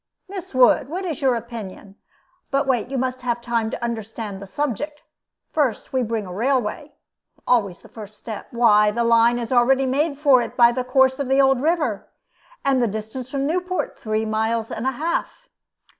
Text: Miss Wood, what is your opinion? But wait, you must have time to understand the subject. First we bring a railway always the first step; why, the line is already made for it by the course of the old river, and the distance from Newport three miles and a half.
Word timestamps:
Miss 0.27 0.55
Wood, 0.55 0.89
what 0.89 1.05
is 1.05 1.21
your 1.21 1.35
opinion? 1.35 1.95
But 2.49 2.65
wait, 2.65 2.87
you 2.87 2.97
must 2.97 3.21
have 3.21 3.39
time 3.39 3.69
to 3.69 3.83
understand 3.83 4.41
the 4.41 4.47
subject. 4.47 5.03
First 5.51 5.93
we 5.93 6.01
bring 6.01 6.25
a 6.25 6.33
railway 6.33 6.93
always 7.45 7.81
the 7.81 7.87
first 7.87 8.17
step; 8.17 8.47
why, 8.49 8.89
the 8.89 9.03
line 9.03 9.37
is 9.37 9.51
already 9.51 9.85
made 9.85 10.17
for 10.17 10.41
it 10.41 10.57
by 10.57 10.71
the 10.71 10.83
course 10.83 11.19
of 11.19 11.27
the 11.27 11.39
old 11.39 11.61
river, 11.61 12.09
and 12.65 12.81
the 12.81 12.87
distance 12.87 13.29
from 13.29 13.45
Newport 13.45 13.95
three 13.99 14.25
miles 14.25 14.71
and 14.71 14.87
a 14.87 14.93
half. 14.93 15.47